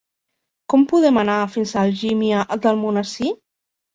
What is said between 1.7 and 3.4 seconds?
a Algímia d'Almonesir?